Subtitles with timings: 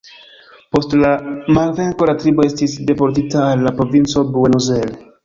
[0.75, 1.11] Post la
[1.57, 4.99] malvenko la tribo estis deportita al la provinco Buenos Aires.